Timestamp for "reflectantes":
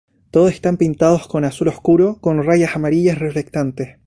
3.19-3.97